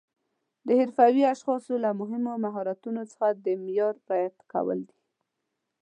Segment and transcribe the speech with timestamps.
[0.67, 4.99] د حرفوي اشخاصو له مهمو مهارتونو څخه د معیار رعایت کول دي.